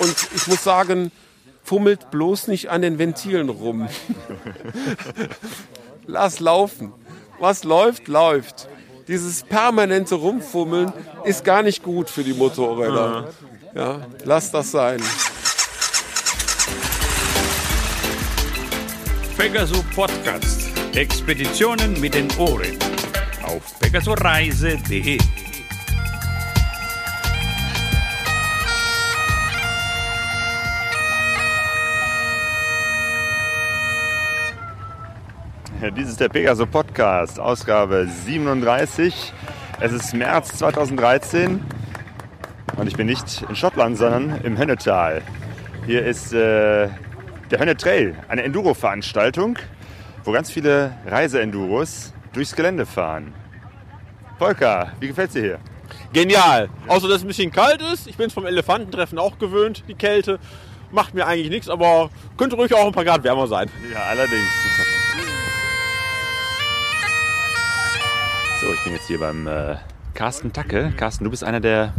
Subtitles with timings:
[0.00, 1.12] Und ich muss sagen,
[1.62, 3.88] fummelt bloß nicht an den Ventilen rum.
[6.06, 6.92] Lass laufen.
[7.38, 8.68] Was läuft, läuft.
[9.08, 10.92] Dieses permanente Rumfummeln
[11.24, 13.28] ist gar nicht gut für die Motorräder.
[13.74, 15.00] Ja, lass das sein.
[19.36, 20.68] Pegasus Podcast.
[20.94, 22.76] Expeditionen mit den Ohren.
[23.42, 25.18] Auf pegasoreise.de.
[35.80, 39.32] Dies ist der Pegaso Podcast, Ausgabe 37.
[39.80, 41.64] Es ist März 2013
[42.76, 45.22] und ich bin nicht in Schottland, sondern im Hönnetal.
[45.86, 46.88] Hier ist äh,
[47.50, 49.56] der Hönne Trail, eine Enduro-Veranstaltung,
[50.24, 53.32] wo ganz viele Reise-Enduros durchs Gelände fahren.
[54.38, 55.58] Volker, wie gefällt's dir hier?
[56.12, 56.68] Genial.
[56.88, 58.06] Außer dass es ein bisschen kalt ist.
[58.06, 60.40] Ich bin es vom Elefantentreffen auch gewöhnt, die Kälte.
[60.90, 63.70] Macht mir eigentlich nichts, aber könnte ruhig auch ein paar Grad wärmer sein.
[63.90, 64.44] Ja, allerdings.
[68.60, 69.76] So, ich bin jetzt hier beim äh,
[70.12, 70.92] Carsten Tacke.
[70.94, 71.94] Carsten, du bist einer der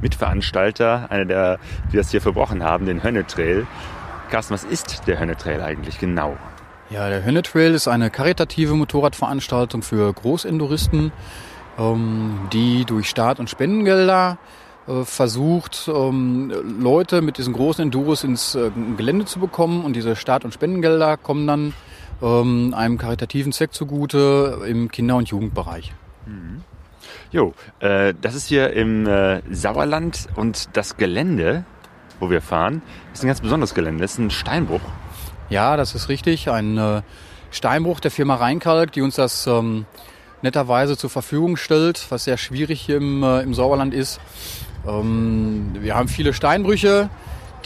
[0.00, 1.58] Mitveranstalter, einer der,
[1.92, 3.66] die das hier verbrochen haben, den Hönne Trail.
[4.30, 6.38] Carsten, was ist der Hönne Trail eigentlich genau?
[6.88, 11.12] Ja, der Hönne Trail ist eine karitative Motorradveranstaltung für Großenduristen,
[11.78, 14.38] ähm, die durch Staat- und Spendengelder
[14.88, 19.84] äh, versucht, ähm, Leute mit diesen großen Enduros ins äh, Gelände zu bekommen.
[19.84, 21.74] Und diese Staat- und Spendengelder kommen dann
[22.22, 25.92] ähm, einem karitativen Zweck zugute im Kinder- und Jugendbereich.
[27.30, 31.64] Jo, äh, das ist hier im äh, Sauerland und das Gelände,
[32.20, 32.82] wo wir fahren,
[33.12, 34.02] ist ein ganz besonderes Gelände.
[34.02, 34.80] Das ist ein Steinbruch.
[35.48, 36.48] Ja, das ist richtig.
[36.50, 37.02] Ein äh,
[37.50, 39.86] Steinbruch der Firma Rheinkalk, die uns das ähm,
[40.42, 44.20] netterweise zur Verfügung stellt, was sehr schwierig hier im, äh, im Sauerland ist.
[44.86, 47.08] Ähm, wir haben viele Steinbrüche,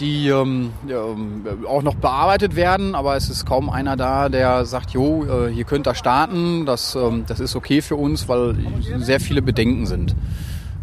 [0.01, 4.91] die ähm, ähm, auch noch bearbeitet werden, aber es ist kaum einer da, der sagt,
[4.91, 8.57] jo, äh, hier könnt ihr starten, das, ähm, das ist okay für uns, weil
[8.99, 10.17] sehr viele Bedenken sind.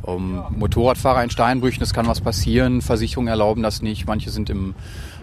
[0.07, 4.73] Ähm, Motorradfahrer in Steinbrüchen, es kann was passieren, Versicherungen erlauben das nicht, manche sind im,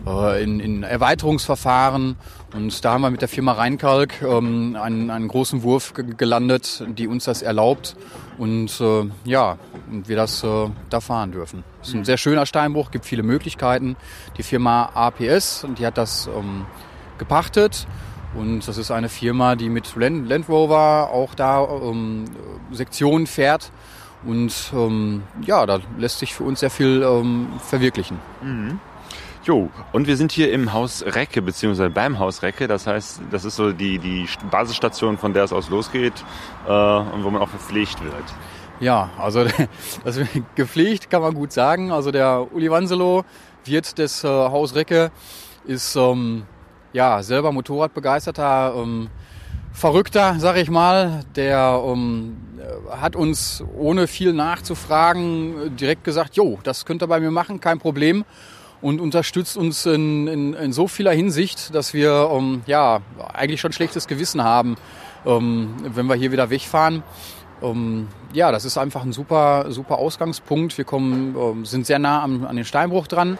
[0.07, 2.17] äh, in, in Erweiterungsverfahren.
[2.55, 6.85] Und da haben wir mit der Firma Rheinkalk ähm, einen, einen großen Wurf ge gelandet,
[6.87, 7.97] die uns das erlaubt.
[8.37, 9.59] Und äh, ja,
[9.91, 11.65] und wir das äh, da fahren dürfen.
[11.81, 13.97] Es ist ein sehr schöner Steinbruch, gibt viele Möglichkeiten.
[14.37, 16.67] Die Firma APS, die hat das ähm,
[17.17, 17.87] gepachtet.
[18.35, 22.25] Und das ist eine Firma, die mit Land, Land Rover auch da ähm,
[22.73, 23.71] Sektionen fährt
[24.27, 28.19] und ähm, ja, da lässt sich für uns sehr viel ähm, verwirklichen.
[29.45, 32.67] Jo, und wir sind hier im Haus Recke, beziehungsweise beim Haus Recke.
[32.67, 36.15] Das heißt, das ist so die, die Basisstation, von der es aus losgeht
[36.67, 38.15] äh, und wo man auch verpflegt wird.
[38.81, 39.45] Ja, also
[40.05, 40.19] das
[40.55, 41.93] gepflegt kann man gut sagen.
[41.93, 43.25] Also der Uli Wanselow,
[43.67, 45.11] Wirt des äh, Haus Recke,
[45.67, 46.45] ist ähm,
[46.95, 49.11] ja selber Motorradbegeisterter ähm,
[49.75, 51.25] Verrückter, sag ich mal.
[51.35, 52.37] Der ähm,
[52.91, 57.81] hat uns ohne viel nachzufragen direkt gesagt, jo, das könnt ihr bei mir machen, kein
[57.81, 58.25] Problem.
[58.81, 63.01] Und unterstützt uns in, in, in so vieler Hinsicht, dass wir ähm, ja
[63.33, 64.77] eigentlich schon schlechtes Gewissen haben,
[65.27, 67.03] ähm, wenn wir hier wieder wegfahren.
[67.61, 70.79] Ähm, ja, das ist einfach ein super, super Ausgangspunkt.
[70.79, 73.39] Wir kommen, ähm, sind sehr nah am, an den Steinbruch dran.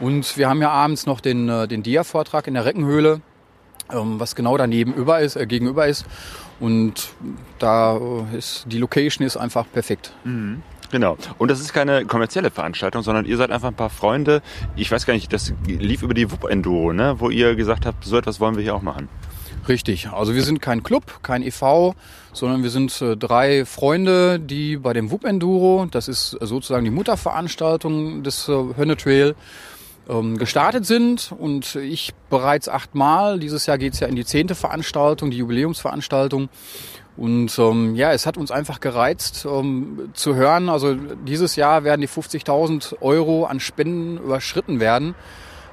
[0.00, 3.20] Und wir haben ja abends noch den, äh, den Dia-Vortrag in der Reckenhöhle,
[3.88, 6.04] was genau daneben über ist, äh, gegenüber ist.
[6.58, 7.10] Und
[7.58, 10.12] da äh, ist die Location ist einfach perfekt.
[10.90, 11.16] Genau.
[11.38, 14.42] Und das ist keine kommerzielle Veranstaltung, sondern ihr seid einfach ein paar Freunde.
[14.76, 17.16] Ich weiß gar nicht, das lief über die WUP Enduro, ne?
[17.18, 19.08] wo ihr gesagt habt, so etwas wollen wir hier auch machen.
[19.68, 20.08] Richtig.
[20.10, 21.96] Also wir sind kein Club, kein e.V.,
[22.32, 26.90] sondern wir sind äh, drei Freunde, die bei dem WUP Enduro, das ist sozusagen die
[26.90, 29.34] Mutterveranstaltung des äh, Hönne Trail,
[30.08, 33.38] ähm, gestartet sind und ich bereits achtmal.
[33.38, 36.48] Dieses Jahr geht's ja in die zehnte Veranstaltung, die Jubiläumsveranstaltung.
[37.16, 40.68] Und ähm, ja, es hat uns einfach gereizt ähm, zu hören.
[40.68, 45.14] Also dieses Jahr werden die 50.000 Euro an Spenden überschritten werden.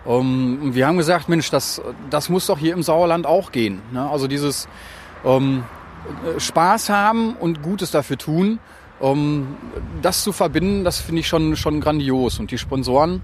[0.08, 3.82] Ähm, wir haben gesagt, Mensch, das, das muss doch hier im Sauerland auch gehen.
[3.92, 4.10] Ne?
[4.10, 4.70] Also dieses
[5.26, 5.64] ähm,
[6.36, 8.60] äh, Spaß haben und Gutes dafür tun,
[9.02, 9.58] ähm,
[10.02, 12.40] das zu verbinden, das finde ich schon, schon grandios.
[12.40, 13.22] Und die Sponsoren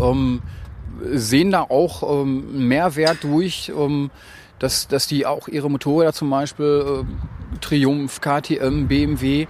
[0.00, 0.42] ähm,
[1.12, 4.10] sehen da auch ähm, Mehrwert durch, ähm,
[4.58, 9.46] dass, dass die auch ihre Motorräder zum Beispiel äh, Triumph, KTM, BMW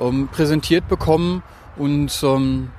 [0.00, 1.42] ähm, präsentiert bekommen.
[1.76, 2.70] Und ähm,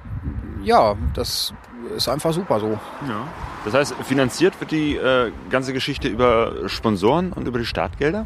[0.63, 1.53] ja, das
[1.95, 2.79] ist einfach super so.
[3.07, 3.27] Ja.
[3.65, 8.25] Das heißt, finanziert wird die äh, ganze Geschichte über Sponsoren und über die Startgelder?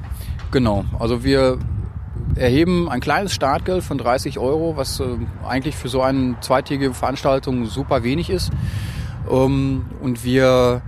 [0.52, 1.58] Genau, also wir
[2.36, 5.06] erheben ein kleines Startgeld von 30 Euro, was äh,
[5.48, 8.52] eigentlich für so eine zweitägige Veranstaltung super wenig ist.
[9.30, 10.82] Ähm, und wir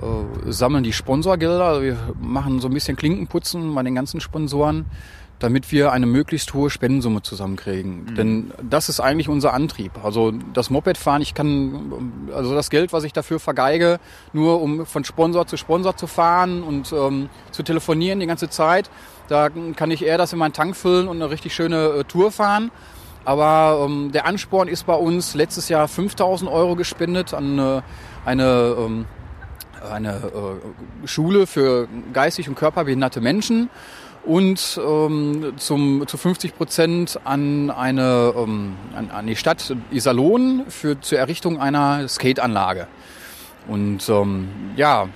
[0.00, 1.64] äh, sammeln die Sponsorgelder.
[1.64, 4.86] Also wir machen so ein bisschen Klinkenputzen bei den ganzen Sponsoren,
[5.40, 8.04] damit wir eine möglichst hohe Spendensumme zusammenkriegen.
[8.04, 8.14] Mhm.
[8.14, 9.92] Denn das ist eigentlich unser Antrieb.
[10.04, 13.98] Also das Mopedfahren, ich kann, also das Geld, was ich dafür vergeige,
[14.32, 18.90] nur um von Sponsor zu Sponsor zu fahren und ähm, zu telefonieren die ganze Zeit,
[19.28, 22.30] da kann ich eher das in meinen Tank füllen und eine richtig schöne äh, Tour
[22.30, 22.70] fahren.
[23.24, 27.82] Aber ähm, der Ansporn ist bei uns letztes Jahr 5000 Euro gespendet an äh,
[28.24, 29.06] eine, ähm,
[29.90, 33.70] eine äh, Schule für geistig und körperbehinderte Menschen
[34.24, 41.00] und ähm, zum, zu 50 Prozent an, eine, ähm, an, an die Stadt Iserlohn für,
[41.00, 42.86] zur Errichtung einer Skateanlage.
[43.66, 45.08] Und ähm, ja,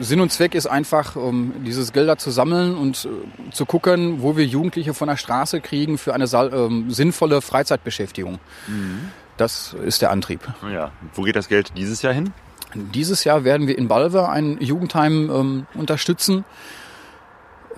[0.00, 4.36] Sinn und Zweck ist einfach, um dieses Gelder zu sammeln und äh, zu gucken, wo
[4.36, 8.38] wir Jugendliche von der Straße kriegen für eine ähm, sinnvolle Freizeitbeschäftigung.
[8.66, 9.10] Mhm.
[9.36, 10.40] Das ist der Antrieb.
[10.70, 10.92] Ja.
[11.14, 12.32] Wo geht das Geld dieses Jahr hin?
[12.74, 16.44] Dieses Jahr werden wir in Balve ein Jugendheim ähm, unterstützen.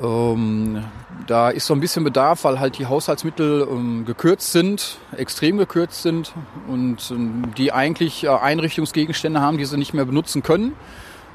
[0.02, 0.84] Ähm,
[1.26, 6.02] da ist so ein bisschen Bedarf, weil halt die Haushaltsmittel ähm, gekürzt sind, extrem gekürzt
[6.02, 6.34] sind
[6.68, 10.74] und ähm, die eigentlich äh, Einrichtungsgegenstände haben, die sie nicht mehr benutzen können,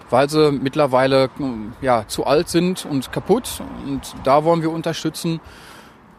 [0.09, 1.29] weil sie mittlerweile äh,
[1.81, 3.61] ja, zu alt sind und kaputt.
[3.85, 5.39] Und da wollen wir unterstützen.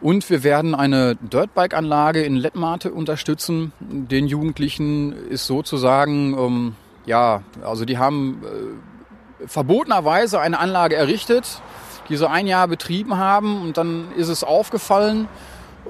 [0.01, 3.71] Und wir werden eine Dirtbike-Anlage in Lettmate unterstützen.
[3.79, 6.75] Den Jugendlichen ist sozusagen, ähm,
[7.05, 11.61] ja, also die haben äh, verbotenerweise eine Anlage errichtet
[12.09, 15.27] die so ein Jahr betrieben haben und dann ist es aufgefallen,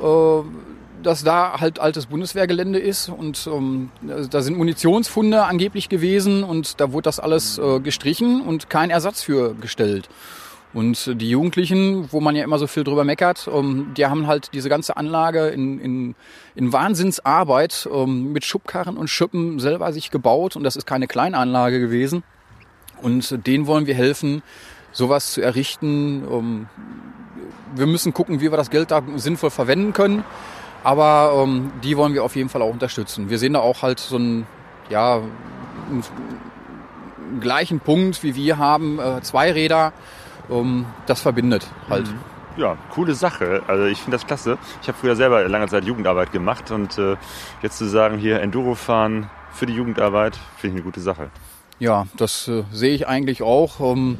[0.02, 0.42] äh,
[1.04, 3.92] dass da halt altes Bundeswehrgelände ist und ähm,
[4.30, 9.22] da sind Munitionsfunde angeblich gewesen und da wurde das alles äh, gestrichen und kein Ersatz
[9.22, 10.10] für gestellt.
[10.74, 14.50] Und die Jugendlichen, wo man ja immer so viel drüber meckert, ähm, die haben halt
[14.54, 16.16] diese ganze Anlage in, in,
[16.56, 21.80] in Wahnsinnsarbeit ähm, mit Schubkarren und Schippen selber sich gebaut und das ist keine Kleinanlage
[21.80, 22.24] gewesen.
[23.02, 24.42] Und denen wollen wir helfen,
[24.94, 26.24] sowas zu errichten.
[26.26, 26.68] Um,
[27.76, 30.24] wir müssen gucken, wie wir das Geld da sinnvoll verwenden können.
[30.84, 33.30] Aber um, die wollen wir auf jeden Fall auch unterstützen.
[33.30, 34.46] Wir sehen da auch halt so einen,
[34.90, 35.22] ja,
[35.90, 36.04] einen,
[37.40, 39.92] gleichen Punkt, wie wir haben, äh, zwei Räder.
[40.50, 42.08] Um, das verbindet halt.
[42.08, 42.20] Mhm.
[42.58, 43.64] Ja, coole Sache.
[43.68, 44.58] Also ich finde das klasse.
[44.82, 47.16] Ich habe früher selber lange Zeit Jugendarbeit gemacht und äh,
[47.64, 51.30] jetzt zu sagen, hier Enduro fahren für die Jugendarbeit, finde ich eine gute Sache.
[51.84, 53.82] Ja, das äh, sehe ich eigentlich auch.
[53.82, 54.18] Ähm,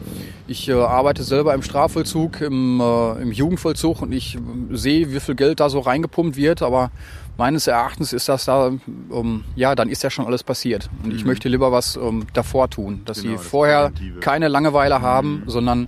[0.48, 4.40] ich äh, arbeite selber im Strafvollzug, im, äh, im Jugendvollzug und ich äh,
[4.72, 6.92] sehe, wie viel Geld da so reingepumpt wird, aber
[7.38, 8.74] meines Erachtens ist das da,
[9.14, 10.90] ähm, ja, dann ist ja schon alles passiert.
[11.04, 11.16] Und mhm.
[11.16, 15.50] ich möchte lieber was ähm, davor tun, dass genau, sie vorher keine Langeweile haben, mhm.
[15.50, 15.88] sondern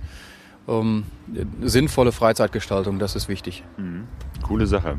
[0.68, 1.04] ähm,
[1.60, 3.64] sinnvolle Freizeitgestaltung, das ist wichtig.
[3.76, 4.04] Mhm.
[4.42, 4.98] Coole Sache.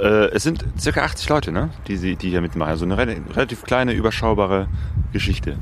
[0.00, 2.70] Äh, es sind circa 80 Leute, ne, die, sie, die hier mitmachen.
[2.70, 4.68] Also eine relativ kleine, überschaubare
[5.12, 5.56] Geschichte.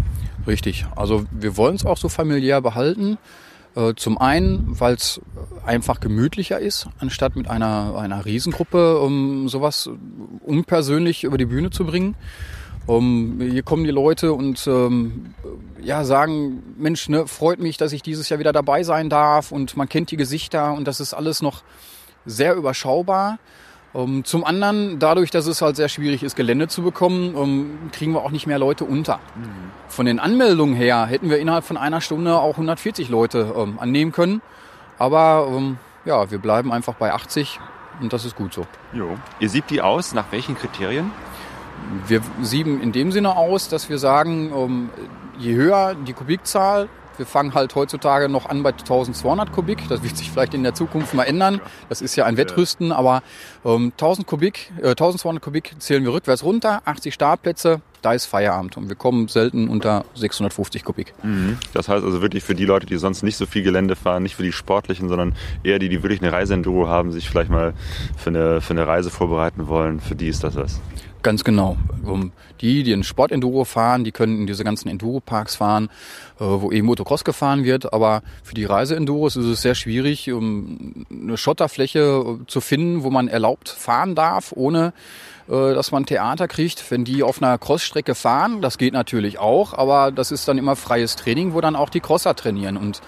[0.47, 0.87] Richtig.
[0.97, 3.19] Also wir wollen es auch so familiär behalten.
[3.77, 5.21] Äh, zum einen, weil es
[5.67, 9.91] einfach gemütlicher ist, anstatt mit einer, einer Riesengruppe um sowas
[10.45, 12.15] unpersönlich über die Bühne zu bringen.
[12.87, 15.35] Um, hier kommen die Leute und ähm,
[15.83, 19.75] ja, sagen, Mensch, ne, freut mich, dass ich dieses Jahr wieder dabei sein darf und
[19.79, 21.63] man kennt die Gesichter und das ist alles noch
[22.27, 23.39] sehr überschaubar.
[23.95, 28.13] Um, zum anderen, dadurch, dass es halt sehr schwierig ist, Gelände zu bekommen, um, kriegen
[28.13, 29.21] wir auch nicht mehr Leute unter.
[29.37, 29.71] Mhm.
[29.89, 34.11] Von den Anmeldungen her hätten wir innerhalb von einer Stunde auch 140 Leute um, annehmen
[34.11, 34.43] können.
[34.99, 35.49] Aber
[36.05, 37.61] ja, wir bleiben einfach bei 80
[38.01, 38.67] und das ist gut so.
[38.93, 39.17] Jo.
[39.39, 41.13] Ihr siebt die aus, nach welchen Kriterien?
[42.09, 44.91] Wir sieben in dem Sinne aus, dass wir sagen,
[45.39, 49.89] je höher die Kubikzahl, wir fangen halt heutzutage noch an bei 1200 Kubik.
[49.89, 51.61] Das wird sich vielleicht in der Zukunft mal ändern.
[51.89, 53.23] Das ist ja ein Wettrüsten, aber
[53.65, 58.77] ähm, 1000 Kubik, äh, 1200 Kubik zählen wir rückwärts runter, 80 Startplätze, da ist Feierabend
[58.77, 61.15] und wir kommen selten unter 650 Kubik.
[61.23, 61.59] Mhm.
[61.73, 64.37] Das heißt also wirklich für die Leute, die sonst nicht so viel Gelände fahren, nicht
[64.37, 67.73] für die Sportlichen, sondern eher die, die wirklich eine Reiseenduro haben, sich vielleicht mal
[68.17, 70.81] für eine, für eine Reise vorbereiten wollen, für die ist das was.
[71.25, 71.79] Ganz genau.
[72.61, 75.89] Die, die einen Sport-Enduro fahren, die können in diese ganzen Enduro-Parks fahren,
[76.39, 77.95] äh, wo eben Motocross gefahren wird.
[77.95, 82.01] Aber für die Reise-Enduros ist es sehr schwierig, eine Schotterfläche
[82.43, 84.93] äh, zu finden, wo man erlaubt fahren darf, ohne
[85.49, 86.91] äh, dass man Theater kriegt.
[86.91, 90.77] Wenn die auf einer Crossstrecke fahren, das geht natürlich auch, aber das ist dann immer
[90.77, 92.77] freies Training, wo dann auch die Crosser trainieren.
[92.77, 93.01] Und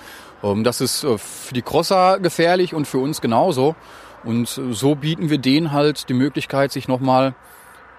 [0.43, 3.77] ähm, das ist für die Crosser gefährlich und für uns genauso.
[4.25, 7.35] Und so bieten wir denen halt die Möglichkeit, sich nochmal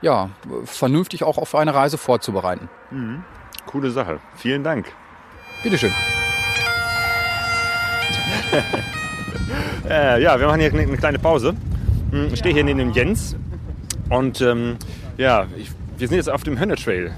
[0.02, 0.30] ja,
[0.66, 2.70] vernünftig auch auf eine Reise vorzubereiten.
[2.92, 3.24] Mhm.
[3.66, 4.20] Coole Sache.
[4.36, 4.92] Vielen Dank.
[5.64, 5.92] Bitteschön.
[9.90, 11.54] äh, ja, wir machen hier eine kleine Pause.
[12.12, 13.36] Hm, ich stehe hier neben dem Jens
[14.10, 14.78] und ähm,
[15.18, 17.12] ja, ich, wir sind jetzt auf dem Hönne Trail.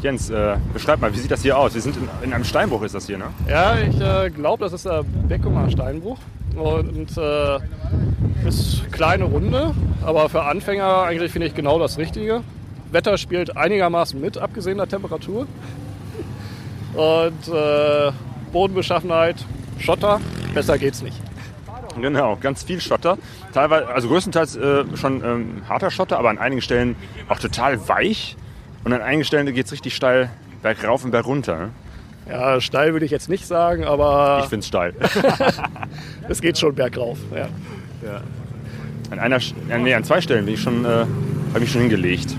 [0.00, 1.74] Jens, äh, beschreib mal, wie sieht das hier aus?
[1.74, 3.26] Wir sind in, in einem Steinbruch, ist das hier, ne?
[3.48, 6.18] Ja, ich äh, glaube, das ist der Beckumer Steinbruch.
[6.56, 7.58] Und äh,
[8.46, 12.42] ist kleine Runde, aber für Anfänger eigentlich finde ich genau das Richtige.
[12.92, 15.46] Wetter spielt einigermaßen mit, abgesehen der Temperatur.
[16.94, 18.12] Und äh,
[18.52, 19.36] Bodenbeschaffenheit,
[19.78, 20.20] Schotter,
[20.54, 21.20] besser geht's nicht.
[22.00, 23.18] Genau, ganz viel Schotter.
[23.52, 26.96] Teilweise, also größtenteils äh, schon ähm, harter Schotter, aber an einigen Stellen
[27.28, 28.36] auch total weich.
[28.84, 30.30] Und an einigen Stellen geht es richtig steil
[30.62, 31.56] bergauf und bergunter.
[31.56, 31.70] Ne?
[32.28, 34.94] Ja, steil würde ich jetzt nicht sagen, aber Ich finde es steil.
[36.28, 37.18] es geht schon bergauf.
[37.34, 37.48] Ja.
[39.10, 39.38] An einer,
[39.68, 41.06] ja, nee, an zwei Stellen bin ich schon, äh,
[41.54, 42.36] habe ich schon hingelegt.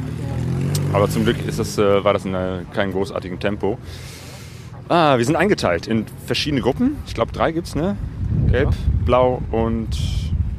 [0.93, 3.77] Aber zum Glück ist das, äh, war das in äh, keinem großartigen Tempo.
[4.87, 6.97] Ah, wir sind eingeteilt in verschiedene Gruppen.
[7.07, 7.97] Ich glaube, drei gibt's, ne?
[8.51, 8.73] Gelb,
[9.03, 9.89] blau und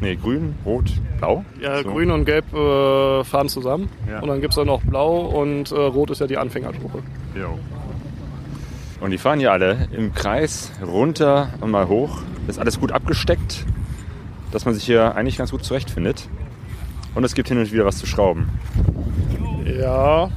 [0.01, 1.45] nee, grün, rot, blau.
[1.61, 1.91] Ja, So.
[1.93, 3.89] Grün und Gelb äh, fahren zusammen.
[4.11, 4.21] Ja.
[4.21, 7.03] Und dann gibt es noch Blau und äh, Rot ist ja die Anfängergruppe.
[7.39, 7.59] Jo.
[9.01, 12.23] Und die fahren hier alle im Kreis runter und mal hoch.
[12.47, 13.65] Das ist alles gut abgesteckt,
[14.53, 16.29] dass man sich hier eigentlich ganz gut zurechtfindet.
[17.15, 18.49] Und es gibt hin und wieder was zu schrauben.
[19.65, 20.31] Ja,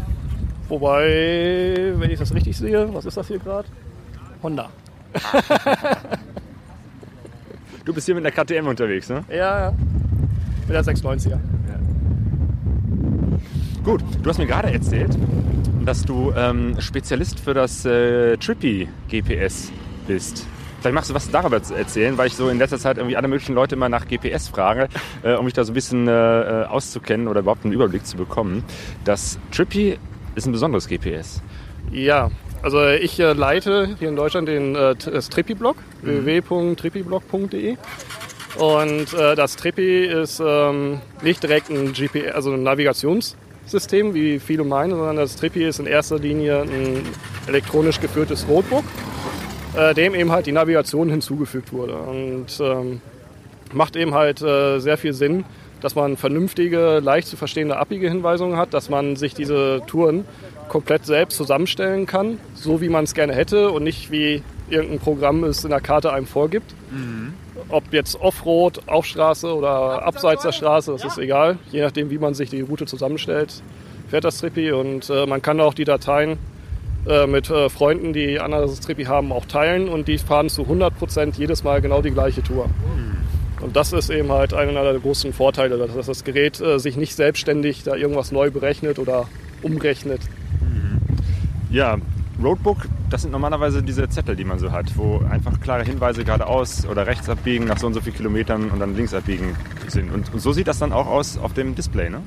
[0.67, 3.67] wobei, wenn ich das richtig sehe, was ist das hier gerade?
[4.41, 4.69] Honda.
[7.89, 9.23] Du bist hier mit der KTM unterwegs, ne?
[9.29, 9.73] Ja, ja.
[10.67, 11.39] Mit der 690er.
[13.83, 15.17] Gut, du hast mir gerade erzählt,
[15.89, 19.71] dass du ähm, Spezialist für das äh, Trippy GPS
[20.05, 20.45] bist.
[20.79, 23.27] Vielleicht magst du was darüber zu erzählen, weil ich so in letzter Zeit irgendwie alle
[23.27, 24.87] möglichen Leute immer nach GPS frage,
[25.23, 28.63] äh, um mich da so ein bisschen äh, auszukennen oder überhaupt einen Überblick zu bekommen.
[29.03, 29.97] Das Trippy
[30.35, 31.41] ist ein besonderes GPS.
[31.91, 32.29] Ja,
[32.61, 37.77] also ich äh, leite hier in Deutschland den, äh, das Trippi-Blog, www.trippiblog.de.
[38.59, 42.61] Und äh, das Trippi ist ähm, nicht direkt ein GPS, also ein
[43.69, 47.03] Navigationssystem, wie viele meinen, sondern das Trippi ist in erster Linie ein
[47.47, 48.83] elektronisch geführtes Roadbook,
[49.77, 51.95] äh, dem eben halt die Navigation hinzugefügt wurde.
[51.95, 53.01] Und ähm,
[53.73, 55.45] macht eben halt äh, sehr viel Sinn,
[55.81, 60.25] dass man vernünftige, leicht zu verstehende Abbiegehinweisungen hat, dass man sich diese Touren
[60.67, 65.43] komplett selbst zusammenstellen kann, so wie man es gerne hätte und nicht wie irgendein Programm
[65.43, 66.73] es in der Karte einem vorgibt.
[67.69, 71.57] Ob jetzt Offroad, auf Straße oder abseits der Straße, das ist egal.
[71.71, 73.61] Je nachdem, wie man sich die Route zusammenstellt,
[74.07, 76.37] fährt das Trippi und äh, man kann auch die Dateien
[77.07, 81.37] äh, mit äh, Freunden, die anderes Trippi haben, auch teilen und die fahren zu 100%
[81.37, 82.69] jedes Mal genau die gleiche Tour.
[83.61, 87.15] Und das ist eben halt einer der großen Vorteile, dass das Gerät äh, sich nicht
[87.15, 89.27] selbstständig da irgendwas neu berechnet oder
[89.61, 90.21] umrechnet.
[91.69, 91.97] Ja,
[92.41, 96.85] Roadbook, das sind normalerweise diese Zettel, die man so hat, wo einfach klare Hinweise geradeaus
[96.85, 99.55] oder rechts abbiegen nach so und so vielen Kilometern und dann links abbiegen
[99.87, 100.11] sind.
[100.13, 102.21] Und, und so sieht das dann auch aus auf dem Display, ne?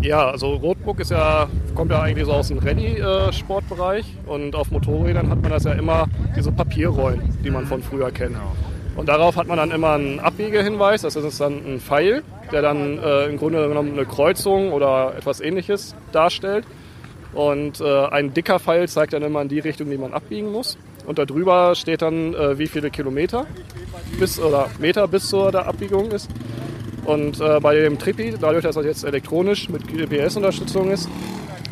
[0.00, 5.28] Ja, also Roadbook ist ja, kommt ja eigentlich so aus dem Rallye-Sportbereich und auf Motorrädern
[5.28, 8.36] hat man das ja immer diese Papierrollen, die man von früher kennt.
[8.94, 12.98] Und darauf hat man dann immer einen Abbiegehinweis, das ist dann ein Pfeil, der dann
[12.98, 16.64] äh, im Grunde genommen eine Kreuzung oder etwas ähnliches darstellt.
[17.32, 20.76] Und äh, ein dicker Pfeil zeigt dann immer in die Richtung, die man abbiegen muss.
[21.06, 23.46] Und darüber steht dann, äh, wie viele Kilometer
[24.18, 26.30] bis oder Meter bis zur der Abbiegung ist.
[27.04, 31.08] Und äh, bei dem Trippi, dadurch, dass das jetzt elektronisch mit GPS-Unterstützung ist,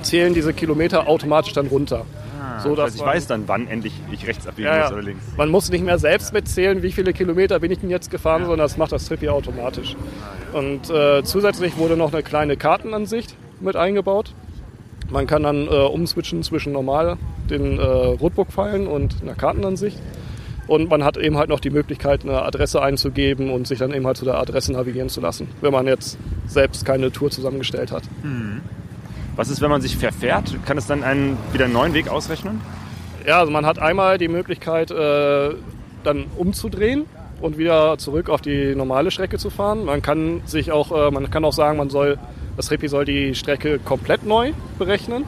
[0.02, 2.05] zählen diese Kilometer automatisch dann runter.
[2.62, 4.95] so, Also ich weiß dann, wann endlich ich rechts abbiegen ja, muss ja.
[4.95, 5.25] oder links.
[5.37, 8.61] Man muss nicht mehr selbst mitzählen, wie viele Kilometer bin ich denn jetzt gefahren, sondern
[8.61, 9.95] das macht das Trippi automatisch.
[10.52, 14.33] Und äh, zusätzlich wurde noch eine kleine Kartenansicht mit eingebaut.
[15.11, 17.17] Man kann dann äh, umswitchen zwischen normal
[17.49, 19.99] den äh, Roadbook-Pfeilen und einer Kartenansicht.
[20.67, 24.07] Und man hat eben halt noch die Möglichkeit, eine Adresse einzugeben und sich dann eben
[24.07, 28.05] halt zu der Adresse navigieren zu lassen, wenn man jetzt selbst keine Tour zusammengestellt hat.
[29.35, 30.55] Was ist, wenn man sich verfährt?
[30.67, 32.61] Kann es dann einen, wieder einen neuen Weg ausrechnen?
[33.26, 35.55] Ja, also man hat einmal die Möglichkeit, äh,
[36.05, 37.07] dann umzudrehen
[37.40, 39.85] und wieder zurück auf die normale Strecke zu fahren.
[39.85, 42.19] Man kann sich auch, äh, man kann auch sagen, man soll,
[42.61, 45.25] das Repi soll die Strecke komplett neu berechnen.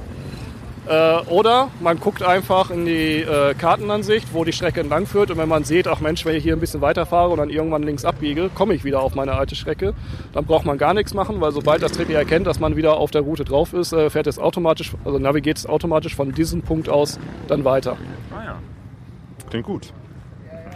[0.87, 5.31] Äh, oder man guckt einfach in die äh, Kartenansicht, wo die Strecke entlang führt.
[5.31, 7.85] Und wenn man sieht, ach Mensch, wenn ich hier ein bisschen weiterfahre und dann irgendwann
[7.85, 9.95] links abbiege, komme ich wieder auf meine alte Strecke.
[10.35, 13.11] Dann braucht man gar nichts machen, weil sobald das Trepi erkennt, dass man wieder auf
[13.11, 16.91] der Route drauf ist, äh, fährt es automatisch, also navigiert es automatisch von diesem Punkt
[16.91, 17.97] aus dann weiter.
[18.31, 18.59] Ah ja.
[19.49, 19.93] Klingt gut.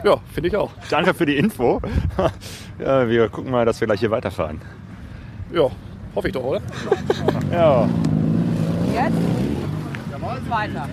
[0.04, 0.70] Ja, finde ich auch.
[0.88, 1.82] Danke für die Info.
[2.78, 4.62] ja, wir gucken mal, dass wir gleich hier weiterfahren.
[5.52, 5.70] Ja,
[6.16, 6.60] hoffe ich doch, oder?
[7.52, 7.88] Ja.
[8.92, 9.16] Jetzt?
[10.48, 10.88] Weiter.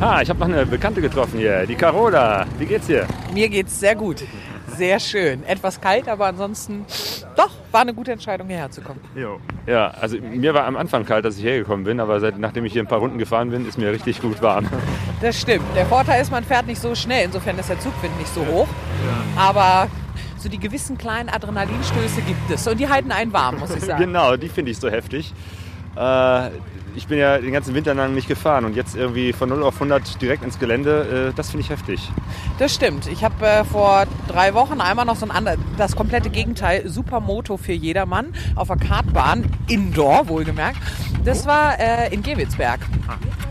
[0.00, 2.44] Ah, ich habe noch eine Bekannte getroffen hier, die Carola.
[2.58, 3.06] Wie geht's dir?
[3.32, 4.22] Mir geht's sehr gut.
[4.76, 5.44] Sehr schön.
[5.46, 6.84] Etwas kalt, aber ansonsten
[7.36, 9.00] doch war eine gute Entscheidung, hierher zu kommen.
[9.14, 9.38] Jo.
[9.66, 12.72] Ja, also mir war am Anfang kalt, als ich hergekommen bin, aber seit, nachdem ich
[12.72, 14.66] hier ein paar Runden gefahren bin, ist mir richtig gut warm.
[15.20, 15.64] Das stimmt.
[15.76, 17.26] Der Vorteil ist, man fährt nicht so schnell.
[17.26, 18.68] Insofern ist der Zugwind nicht so hoch.
[19.36, 19.88] Aber
[20.46, 22.66] so die gewissen kleinen Adrenalinstöße gibt es.
[22.68, 24.00] Und die halten einen warm, muss ich sagen.
[24.06, 25.32] Genau, die finde ich so heftig.
[25.96, 26.50] Äh,
[26.96, 29.74] ich bin ja den ganzen Winter lang nicht gefahren und jetzt irgendwie von 0 auf
[29.74, 32.10] 100 direkt ins Gelände, äh, das finde ich heftig.
[32.58, 33.06] Das stimmt.
[33.06, 37.58] Ich habe äh, vor drei Wochen einmal noch so ein anderes, das komplette Gegenteil, Supermoto
[37.58, 40.78] für jedermann auf der Kartbahn, Indoor wohlgemerkt.
[41.24, 42.80] Das war äh, in Gewitzberg.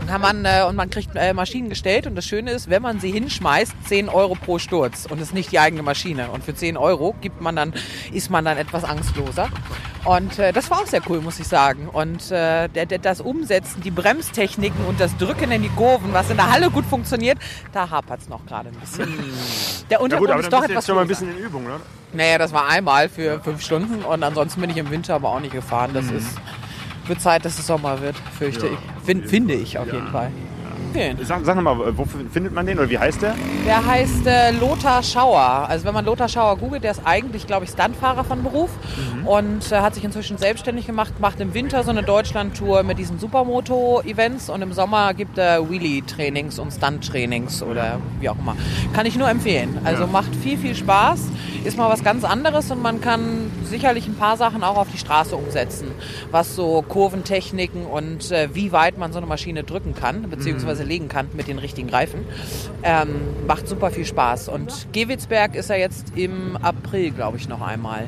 [0.06, 3.00] Kann man, äh, und man kriegt äh, Maschinen gestellt und das Schöne ist, wenn man
[3.00, 6.30] sie hinschmeißt, 10 Euro pro Sturz und es ist nicht die eigene Maschine.
[6.30, 7.74] Und für 10 Euro gibt man dann,
[8.12, 9.48] ist man dann etwas angstloser.
[10.04, 11.88] Und äh, das war auch sehr cool, muss ich sagen.
[11.88, 16.70] Und das Umsetzen, die Bremstechniken und das Drücken in die Kurven, was in der Halle
[16.70, 17.38] gut funktioniert,
[17.72, 19.08] da hapert es noch gerade ein bisschen.
[19.90, 21.64] Der Ja Untergrund gut, aber ist doch etwas jetzt schon mal ein bisschen in Übung,
[21.64, 21.80] ne?
[22.12, 25.40] Naja, das war einmal für fünf Stunden und ansonsten bin ich im Winter aber auch
[25.40, 25.90] nicht gefahren.
[25.92, 26.28] Das ist
[27.06, 28.78] wird Zeit, dass es Sommer wird, fürchte ich.
[29.04, 30.32] Fin finde ich auf jeden Fall.
[30.96, 31.24] Den.
[31.24, 33.34] Sag, sag nochmal, wo findet man den oder wie heißt der?
[33.66, 35.66] Der heißt äh, Lothar Schauer.
[35.68, 38.70] Also wenn man Lothar Schauer googelt, der ist eigentlich, glaube ich, Stuntfahrer von Beruf
[39.26, 43.18] und äh, hat sich inzwischen selbstständig gemacht, macht im Winter so eine Deutschlandtour mit diesen
[43.18, 48.56] Supermoto-Events und im Sommer gibt er Wheelie-Trainings und Stunt-Trainings oder wie auch immer.
[48.94, 49.78] Kann ich nur empfehlen.
[49.84, 51.20] Also macht viel, viel Spaß,
[51.64, 54.98] ist mal was ganz anderes und man kann sicherlich ein paar Sachen auch auf die
[54.98, 55.88] Straße umsetzen,
[56.30, 61.08] was so Kurventechniken und äh, wie weit man so eine Maschine drücken kann, beziehungsweise legen
[61.08, 62.20] kann mit den richtigen Reifen.
[62.82, 63.08] Ähm,
[63.46, 64.48] macht super viel Spaß.
[64.48, 68.06] Und Gewitzberg ist er jetzt im April, glaube ich, noch einmal.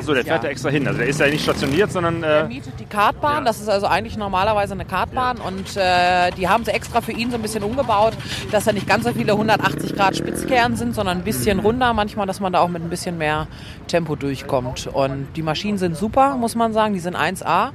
[0.00, 0.86] Achso, der fährt da extra hin.
[0.86, 3.86] Also der ist ja nicht stationiert, sondern Er äh, mietet die Kartbahn, das ist also
[3.86, 7.62] eigentlich normalerweise eine Kartbahn und äh, die haben sie extra für ihn so ein bisschen
[7.62, 8.14] umgebaut,
[8.50, 12.26] dass da nicht ganz so viele 180 Grad Spitzkehren sind, sondern ein bisschen runder manchmal,
[12.26, 13.46] dass man da auch mit ein bisschen mehr
[13.86, 14.88] Tempo durchkommt.
[14.92, 17.70] Und die Maschinen sind super, muss man sagen, die sind 1A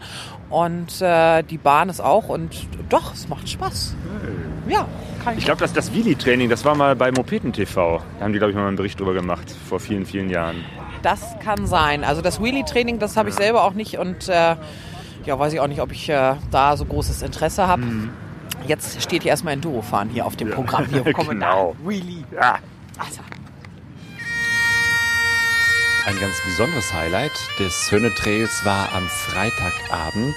[0.49, 3.95] und äh, die Bahn ist auch und doch, es macht Spaß.
[4.67, 4.87] Ja,
[5.23, 5.39] kann ich.
[5.39, 8.01] ich glaube, das, das Wheelie-Training, das war mal bei Mopeden TV.
[8.17, 10.63] Da haben die, glaube ich, mal einen Bericht drüber gemacht, vor vielen, vielen Jahren.
[11.01, 12.03] Das kann sein.
[12.03, 14.55] Also das Wheelie-Training, das habe ich selber auch nicht und äh,
[15.25, 17.83] ja, weiß ich auch nicht, ob ich äh, da so großes Interesse habe.
[18.65, 20.85] Jetzt steht hier erstmal Enduro-Fahren hier auf dem Programm.
[20.85, 21.75] Hier kommen Genau.
[21.83, 22.23] Wheelie.
[22.33, 22.59] Ja.
[22.97, 23.19] Also,
[26.07, 30.35] Ein ganz besonderes Highlight des Hönnetrails war am Freitagabend.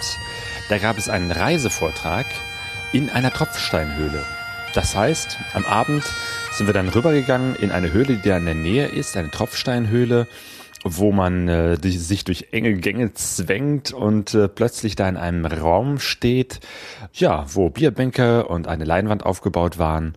[0.69, 2.27] Da gab es einen Reisevortrag
[2.93, 4.25] in einer Tropfsteinhöhle.
[4.75, 6.03] Das heißt, am Abend
[6.53, 10.27] sind wir dann rübergegangen in eine Höhle, die da in der Nähe ist, eine Tropfsteinhöhle,
[10.83, 15.45] wo man äh, die, sich durch enge Gänge zwängt und äh, plötzlich da in einem
[15.45, 16.61] Raum steht,
[17.13, 20.15] ja, wo Bierbänke und eine Leinwand aufgebaut waren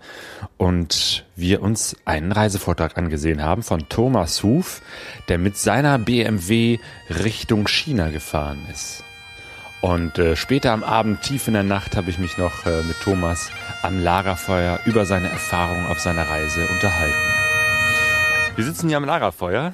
[0.58, 4.82] und wir uns einen Reisevortrag angesehen haben von Thomas Huf,
[5.28, 9.04] der mit seiner BMW Richtung China gefahren ist.
[9.82, 12.95] Und äh, später am Abend, tief in der Nacht, habe ich mich noch äh, mit
[13.02, 17.34] Thomas am Lagerfeuer über seine Erfahrungen auf seiner Reise unterhalten.
[18.56, 19.73] Wir sitzen hier am Lagerfeuer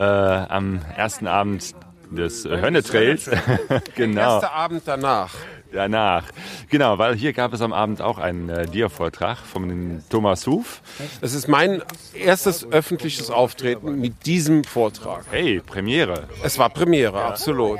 [0.00, 1.74] äh, am ersten Abend
[2.10, 3.30] des äh, Hönnetrails.
[3.94, 4.34] genau.
[4.34, 5.34] Erster Abend danach.
[5.72, 6.24] Danach.
[6.68, 10.82] Genau, weil hier gab es am Abend auch einen äh, Dia-Vortrag von Thomas Huf.
[11.20, 11.82] Das ist mein
[12.14, 15.24] erstes öffentliches Auftreten mit diesem Vortrag.
[15.30, 16.28] Hey, Premiere.
[16.42, 17.78] Es war Premiere, absolut.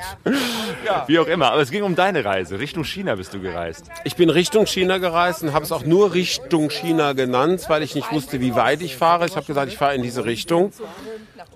[1.06, 2.58] Wie auch immer, aber es ging um deine Reise.
[2.58, 3.86] Richtung China bist du gereist.
[4.04, 7.94] Ich bin Richtung China gereist und habe es auch nur Richtung China genannt, weil ich
[7.94, 9.26] nicht wusste, wie weit ich fahre.
[9.26, 10.72] Ich habe gesagt, ich fahre in diese Richtung.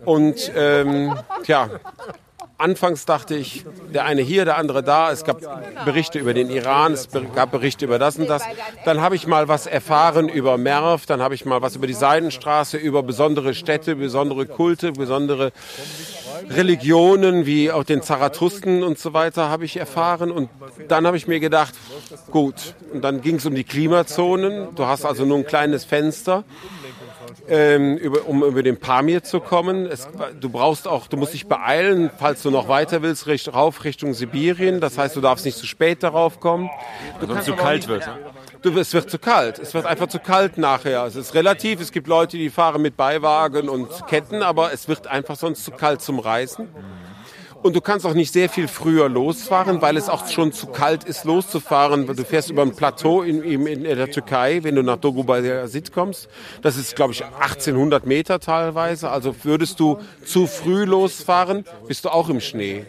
[0.05, 1.15] Und ähm,
[1.47, 1.71] ja,
[2.65, 5.13] anfangs dachte ich, der eine hier, der andere da.
[5.13, 5.41] Es gab
[5.85, 8.43] Berichte über den Iran, es gab Berichte über das und das.
[8.87, 11.93] Dann habe ich mal was erfahren über Merv, dann habe ich mal was über die
[11.93, 15.53] Seidenstraße, über besondere Städte, besondere Kulte, besondere
[16.49, 20.49] Religionen wie auch den Zarathusten und so weiter habe ich erfahren und
[20.89, 21.75] dann habe ich mir gedacht,
[22.31, 24.75] gut, und dann ging es um die Klimazonen.
[24.75, 26.45] Du hast also nur ein kleines Fenster
[27.49, 29.87] ähm, über, um über den Pamir zu kommen.
[29.87, 30.09] Es,
[30.41, 34.15] du brauchst auch, du musst dich beeilen, falls du noch weiter willst, richt, rauf Richtung
[34.15, 34.81] Sibirien.
[34.81, 36.71] Das heißt, du darfst nicht zu spät darauf kommen.
[37.21, 38.09] Du Sonst zu kalt wird.
[38.63, 39.59] Du, es wird zu kalt.
[39.59, 41.05] Es wird einfach zu kalt nachher.
[41.05, 41.81] Es ist relativ.
[41.81, 45.71] Es gibt Leute, die fahren mit Beiwagen und Ketten, aber es wird einfach sonst zu
[45.71, 46.69] kalt zum Reisen.
[47.65, 51.05] Und du kannst auch nicht sehr viel früher losfahren, weil es auch schon zu kalt
[51.05, 52.07] ist, loszufahren.
[52.07, 55.41] Du fährst über ein Plateau in, in, in der Türkei, wenn du nach Dogu bei
[55.41, 56.29] der Sit kommst.
[56.61, 59.09] Das ist, glaube ich, 1800 Meter teilweise.
[59.09, 62.85] Also würdest du zu früh losfahren, bist du auch im Schnee.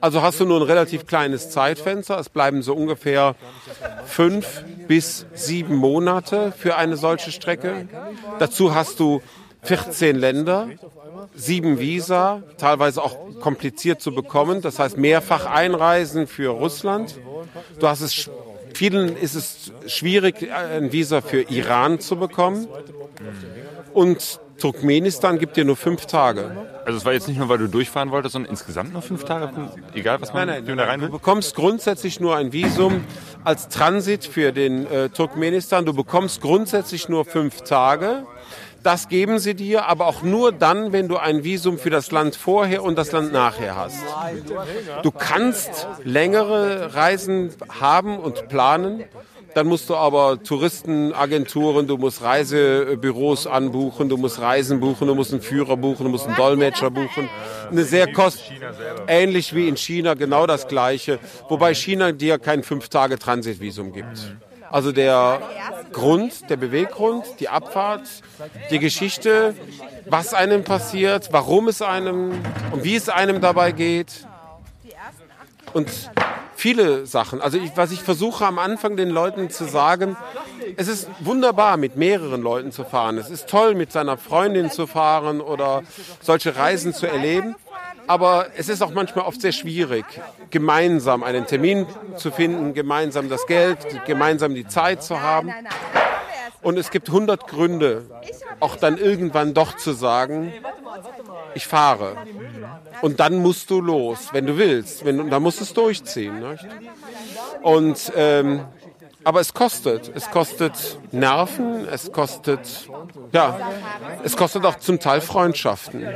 [0.00, 2.18] Also hast du nur ein relativ kleines Zeitfenster.
[2.18, 3.36] Es bleiben so ungefähr
[4.04, 7.86] fünf bis sieben Monate für eine solche Strecke.
[8.40, 9.22] Dazu hast du
[9.62, 10.68] 14 Länder,
[11.34, 14.60] sieben Visa, teilweise auch kompliziert zu bekommen.
[14.62, 17.18] Das heißt mehrfach Einreisen für Russland.
[17.78, 18.30] Du hast es,
[18.74, 22.66] vielen ist es schwierig, ein Visa für Iran zu bekommen.
[23.94, 26.50] Und Turkmenistan gibt dir nur fünf Tage.
[26.84, 29.50] Also es war jetzt nicht nur, weil du durchfahren wolltest, sondern insgesamt nur fünf Tage,
[29.94, 31.12] egal was man Nein, nein, da rein Du will?
[31.12, 33.04] bekommst grundsätzlich nur ein Visum
[33.44, 35.84] als Transit für den äh, Turkmenistan.
[35.86, 38.26] Du bekommst grundsätzlich nur fünf Tage.
[38.82, 42.36] Das geben sie dir, aber auch nur dann, wenn du ein Visum für das Land
[42.36, 43.98] vorher und das Land nachher hast.
[45.02, 49.04] Du kannst längere Reisen haben und planen.
[49.54, 55.32] Dann musst du aber Touristenagenturen, du musst Reisebüros anbuchen, du musst Reisen buchen, du musst
[55.32, 57.28] einen Führer buchen, du musst einen Dolmetscher buchen.
[57.70, 58.42] Eine sehr kost
[59.06, 64.36] ähnlich wie in China genau das gleiche, wobei China dir kein fünf Tage Transitvisum gibt.
[64.70, 65.40] Also der
[65.92, 68.06] Grund, der Beweggrund, die Abfahrt,
[68.70, 69.54] die Geschichte,
[70.06, 72.32] was einem passiert, warum es einem
[72.72, 74.26] und wie es einem dabei geht
[75.72, 75.88] und
[76.54, 77.40] viele Sachen.
[77.40, 80.16] Also ich, was ich versuche am Anfang den Leuten zu sagen,
[80.76, 83.16] es ist wunderbar, mit mehreren Leuten zu fahren.
[83.16, 85.82] Es ist toll, mit seiner Freundin zu fahren oder
[86.20, 87.54] solche Reisen zu erleben.
[88.08, 90.04] Aber es ist auch manchmal oft sehr schwierig,
[90.50, 95.52] gemeinsam einen Termin zu finden, gemeinsam das Geld, gemeinsam die Zeit zu haben.
[96.62, 98.06] Und es gibt 100 Gründe,
[98.60, 100.52] auch dann irgendwann doch zu sagen,
[101.54, 102.16] ich fahre.
[103.00, 105.04] Und dann musst du los, wenn du willst.
[105.04, 106.40] Wenn, dann musst du es durchziehen.
[106.40, 106.66] Nicht?
[107.62, 108.64] Und, ähm,
[109.22, 110.10] aber es kostet.
[110.14, 112.88] Es kostet Nerven, es kostet,
[113.32, 113.58] ja,
[114.24, 116.06] es kostet auch zum Teil Freundschaften.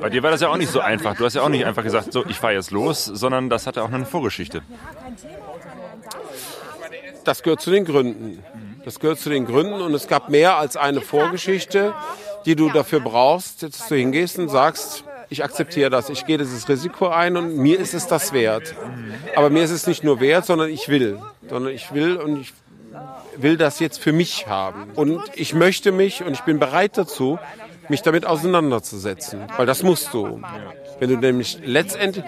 [0.00, 1.16] Bei dir war das ja auch nicht so einfach.
[1.16, 3.82] Du hast ja auch nicht einfach gesagt, so, ich fahre jetzt los, sondern das hatte
[3.82, 4.62] auch eine Vorgeschichte.
[7.24, 8.42] Das gehört zu den Gründen.
[8.84, 11.92] Das gehört zu den Gründen und es gab mehr als eine Vorgeschichte,
[12.46, 16.68] die du dafür brauchst, dass du hingehst und sagst, ich akzeptiere das, ich gehe dieses
[16.68, 18.74] Risiko ein und mir ist es das wert.
[19.36, 21.18] Aber mir ist es nicht nur wert, sondern ich will.
[21.48, 22.54] Sondern ich will und ich
[23.36, 24.90] will das jetzt für mich haben.
[24.94, 27.38] Und ich möchte mich und ich bin bereit dazu,
[27.90, 29.40] mich damit auseinanderzusetzen.
[29.56, 30.40] Weil das musst du.
[30.98, 32.24] Wenn du nämlich letztendlich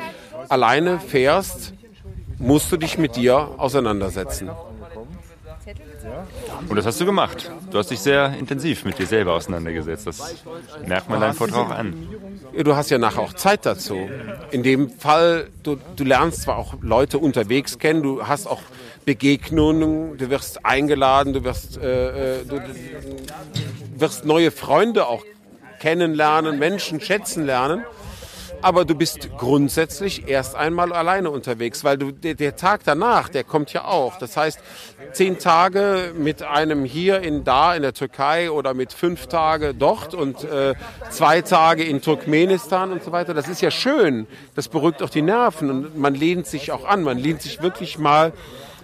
[0.49, 1.75] alleine fährst,
[2.39, 4.51] musst du dich mit dir auseinandersetzen.
[6.69, 7.51] Und das hast du gemacht.
[7.71, 10.07] Du hast dich sehr intensiv mit dir selber auseinandergesetzt.
[10.07, 10.45] Das
[10.87, 12.09] merkt man deinem Vortrag an.
[12.57, 14.09] Du hast ja nachher auch Zeit dazu.
[14.51, 18.63] In dem Fall, du, du lernst zwar auch Leute unterwegs kennen, du hast auch
[19.05, 25.25] Begegnungen, du wirst eingeladen, du wirst, äh, äh, du, du wirst neue Freunde auch
[25.81, 27.85] kennenlernen, Menschen schätzen lernen.
[28.63, 33.43] Aber du bist grundsätzlich erst einmal alleine unterwegs, weil du, der, der Tag danach, der
[33.43, 34.19] kommt ja auch.
[34.19, 34.61] Das heißt,
[35.13, 40.13] zehn Tage mit einem hier in da in der Türkei oder mit fünf Tage dort
[40.15, 40.75] und äh,
[41.09, 43.33] zwei Tage in Turkmenistan und so weiter.
[43.33, 44.27] Das ist ja schön.
[44.55, 47.03] Das beruhigt auch die Nerven und man lehnt sich auch an.
[47.03, 48.35] Man lehnt sich wirklich mal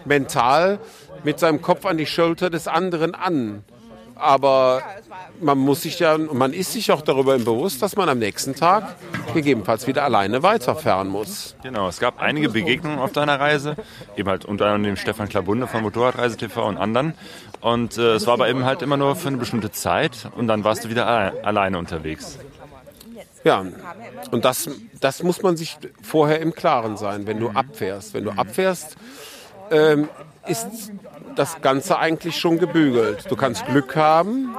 [0.06, 0.78] mental
[1.22, 3.62] mit seinem Kopf an die Schulter des anderen an.
[4.16, 4.82] Aber
[5.40, 8.54] man muss sich ja, man ist sich auch darüber im Bewusst, dass man am nächsten
[8.54, 8.96] Tag
[9.34, 11.54] gegebenenfalls wieder alleine weiterfahren muss.
[11.62, 13.76] Genau, es gab einige Begegnungen auf deiner Reise,
[14.16, 17.14] eben halt unter anderem dem Stefan Klabunde von Motorradreise TV und anderen.
[17.60, 20.64] Und äh, es war aber eben halt immer nur für eine bestimmte Zeit und dann
[20.64, 22.38] warst du wieder alle alleine unterwegs.
[23.44, 23.64] Ja,
[24.30, 24.68] und das,
[25.00, 28.14] das muss man sich vorher im Klaren sein, wenn du abfährst.
[28.14, 28.96] Wenn du abfährst,
[29.70, 30.08] ähm,
[30.46, 30.90] ist
[31.36, 33.30] das Ganze eigentlich schon gebügelt.
[33.30, 34.56] Du kannst Glück haben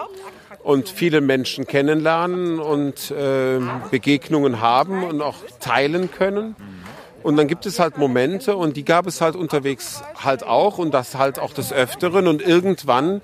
[0.63, 3.59] und viele Menschen kennenlernen und äh,
[3.91, 6.55] Begegnungen haben und auch teilen können.
[7.23, 10.93] Und dann gibt es halt Momente und die gab es halt unterwegs halt auch und
[10.93, 12.27] das halt auch des Öfteren.
[12.27, 13.21] Und irgendwann,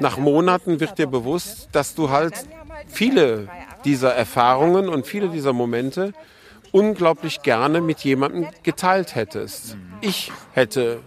[0.00, 2.34] nach Monaten, wird dir bewusst, dass du halt
[2.88, 3.48] viele
[3.84, 6.12] dieser Erfahrungen und viele dieser Momente
[6.72, 9.76] unglaublich gerne mit jemandem geteilt hättest.
[10.00, 11.00] Ich hätte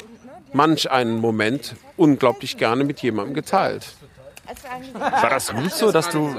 [0.54, 3.88] manch einen Moment unglaublich gerne mit jemandem geteilt.
[4.94, 6.36] War das gut so, dass du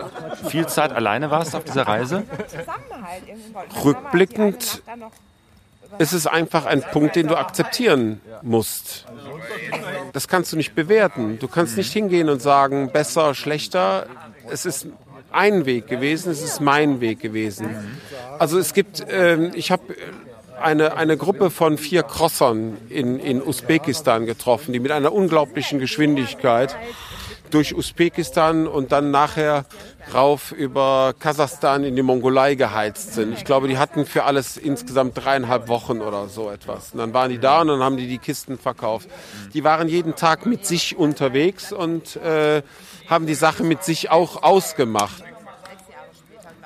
[0.49, 2.25] viel Zeit alleine warst auf dieser Reise?
[3.85, 4.83] Rückblickend
[5.99, 9.07] ist es einfach ein Punkt, den du akzeptieren musst.
[10.13, 11.39] Das kannst du nicht bewerten.
[11.39, 14.07] Du kannst nicht hingehen und sagen, besser, schlechter.
[14.49, 14.87] Es ist
[15.31, 17.69] ein Weg gewesen, es ist mein Weg gewesen.
[18.39, 19.95] Also es gibt, ähm, ich habe
[20.61, 26.77] eine, eine Gruppe von vier Crossern in, in Usbekistan getroffen, die mit einer unglaublichen Geschwindigkeit
[27.51, 29.67] durch Usbekistan und dann nachher
[30.13, 33.35] rauf über Kasachstan in die Mongolei geheizt sind.
[33.35, 36.93] Ich glaube, die hatten für alles insgesamt dreieinhalb Wochen oder so etwas.
[36.93, 39.09] Und dann waren die da und dann haben die die Kisten verkauft.
[39.55, 42.63] Die waren jeden Tag mit sich unterwegs und äh,
[43.09, 45.23] haben die Sache mit sich auch ausgemacht.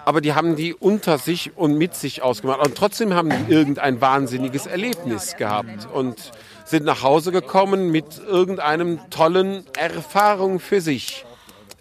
[0.06, 2.60] Aber die haben die unter sich und mit sich ausgemacht.
[2.64, 6.30] Und trotzdem haben die irgendein wahnsinniges Erlebnis gehabt und
[6.64, 11.24] sind nach Hause gekommen mit irgendeinem tollen Erfahrung für sich.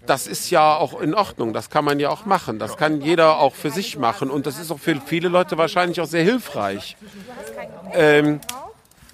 [0.08, 2.60] Das ist ja auch in Ordnung, das kann man ja auch machen.
[2.60, 6.02] Das kann jeder auch für sich machen und das ist auch für viele Leute wahrscheinlich
[6.02, 6.98] auch sehr hilfreich.
[7.94, 8.40] Ähm,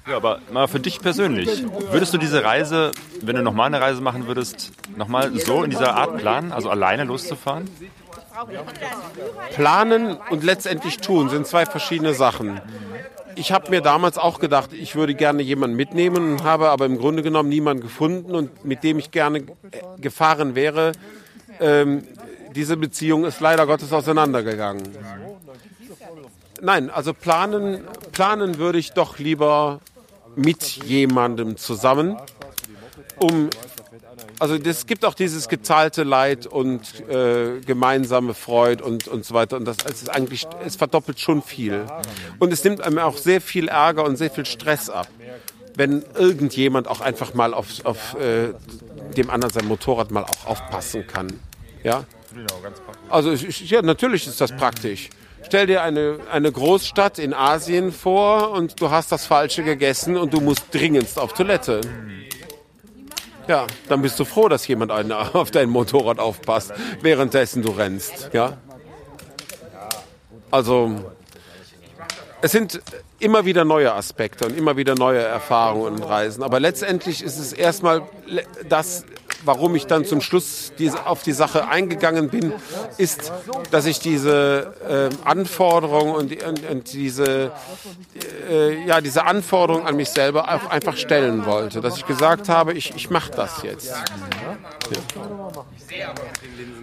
[0.08, 1.64] Ja, aber mal für dich persönlich.
[1.92, 5.96] Würdest du diese Reise, wenn du nochmal eine Reise machen würdest, nochmal so in dieser
[5.96, 7.70] Art planen, also alleine loszufahren?
[9.54, 12.62] Planen und letztendlich tun sind zwei verschiedene Sachen.
[13.36, 16.98] Ich habe mir damals auch gedacht, ich würde gerne jemanden mitnehmen und habe aber im
[16.98, 19.44] Grunde genommen niemanden gefunden und mit dem ich gerne äh,
[20.00, 20.92] gefahren wäre.
[21.60, 22.04] Ähm,
[22.56, 24.84] diese Beziehung ist leider Gottes auseinandergegangen.
[26.62, 29.80] Nein, also planen, planen würde ich doch lieber
[30.36, 32.18] mit jemandem zusammen,
[33.18, 33.50] um
[34.42, 39.56] also es gibt auch dieses gezahlte Leid und äh, gemeinsame Freude und, und so weiter.
[39.56, 41.86] Und das ist eigentlich, es verdoppelt schon viel.
[42.40, 45.08] Und es nimmt einem auch sehr viel Ärger und sehr viel Stress ab,
[45.76, 48.54] wenn irgendjemand auch einfach mal auf, auf äh,
[49.16, 51.28] dem anderen sein Motorrad mal auch aufpassen kann.
[51.84, 52.06] Ja?
[53.10, 55.12] Also ja, natürlich ist das praktisch.
[55.46, 60.34] Stell dir eine, eine Großstadt in Asien vor und du hast das Falsche gegessen und
[60.34, 61.82] du musst dringendst auf Toilette.
[63.48, 64.92] Ja, dann bist du froh, dass jemand
[65.34, 68.30] auf dein Motorrad aufpasst, währenddessen du rennst.
[68.34, 68.58] Ja.
[70.50, 71.14] Also,
[72.42, 72.82] es sind
[73.20, 76.44] immer wieder neue Aspekte und immer wieder neue Erfahrungen und Reisen.
[76.44, 78.04] Aber letztendlich ist es erstmal
[78.68, 79.06] das,
[79.46, 82.54] warum ich dann zum Schluss diese, auf die Sache eingegangen bin,
[82.98, 83.32] ist,
[83.72, 87.52] dass ich diese äh, Anforderung und, und, und diese,
[88.50, 91.82] äh, ja, diese Anforderung an mich selber auch einfach stellen wollte.
[91.82, 93.94] Dass ich gesagt habe, ich, ich mache das jetzt.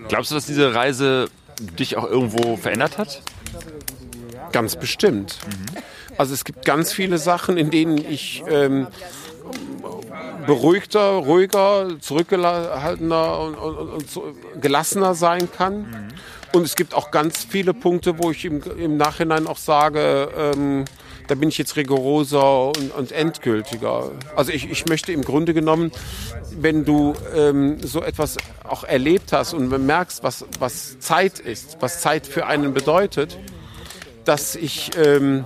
[0.09, 1.29] Glaubst du, dass diese Reise
[1.61, 3.23] dich auch irgendwo verändert hat?
[4.53, 5.39] Ganz bestimmt.
[6.17, 8.89] Also es gibt ganz viele Sachen, in denen ich ähm,
[10.47, 16.13] beruhigter, ruhiger, zurückgehaltener und, und, und gelassener sein kann.
[16.53, 20.85] Und es gibt auch ganz viele Punkte, wo ich im, im Nachhinein auch sage, ähm,
[21.27, 24.11] da bin ich jetzt rigoroser und, und endgültiger.
[24.35, 25.93] Also ich, ich möchte im Grunde genommen,
[26.51, 32.01] wenn du ähm, so etwas auch erlebt hast und merkst, was, was Zeit ist, was
[32.01, 33.39] Zeit für einen bedeutet,
[34.25, 35.45] dass ich, ähm,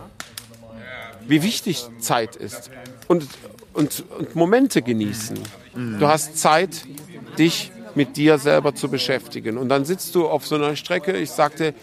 [1.26, 2.70] wie wichtig Zeit ist
[3.08, 3.26] und,
[3.72, 5.38] und, und Momente genießen.
[5.74, 6.84] Du hast Zeit,
[7.38, 9.58] dich mit dir selber zu beschäftigen.
[9.58, 11.74] Und dann sitzt du auf so einer Strecke, ich sagte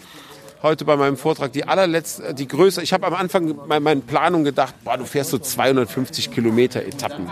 [0.62, 4.44] heute bei meinem Vortrag, die allerletzte, die größte, ich habe am Anfang bei meinen Planungen
[4.44, 7.28] gedacht, boah, du fährst so 250 Kilometer Etappen.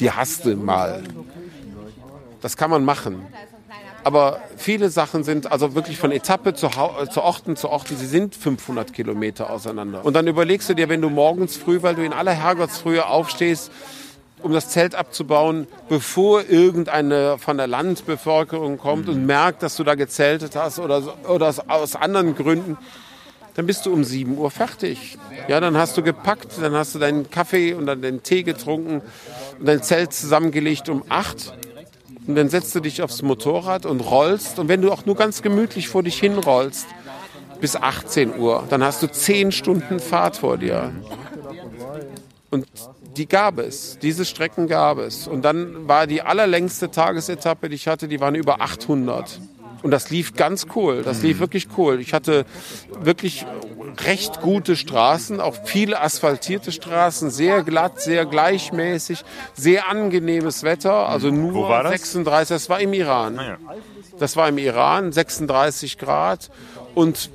[0.00, 1.02] Die hast du mal.
[2.40, 3.26] Das kann man machen.
[4.04, 8.06] Aber viele Sachen sind also wirklich von Etappe zu, äh, zu Orten zu Orten, sie
[8.06, 10.04] sind 500 Kilometer auseinander.
[10.04, 13.72] Und dann überlegst du dir, wenn du morgens früh, weil du in aller Herrgottsfrühe aufstehst,
[14.42, 19.94] um das Zelt abzubauen, bevor irgendeine von der Landbevölkerung kommt und merkt, dass du da
[19.94, 22.76] gezeltet hast oder, oder aus, aus anderen Gründen,
[23.54, 25.16] dann bist du um 7 Uhr fertig.
[25.48, 29.00] Ja, dann hast du gepackt, dann hast du deinen Kaffee und dann den Tee getrunken
[29.58, 31.54] und dein Zelt zusammengelegt um 8
[32.26, 34.58] und dann setzt du dich aufs Motorrad und rollst.
[34.58, 36.86] Und wenn du auch nur ganz gemütlich vor dich hinrollst,
[37.60, 40.92] bis 18 Uhr, dann hast du 10 Stunden Fahrt vor dir.
[42.50, 42.66] Und
[43.16, 45.26] die gab es, diese Strecken gab es.
[45.26, 49.40] Und dann war die allerlängste Tagesetappe, die ich hatte, die waren über 800.
[49.82, 52.00] Und das lief ganz cool, das lief wirklich cool.
[52.00, 52.46] Ich hatte
[53.00, 53.44] wirklich
[54.02, 61.30] recht gute Straßen, auch viele asphaltierte Straßen, sehr glatt, sehr gleichmäßig, sehr angenehmes Wetter, also
[61.30, 61.92] nur war das?
[61.92, 63.58] 36, das war im Iran.
[64.18, 66.50] Das war im Iran, 36 Grad
[66.94, 67.30] und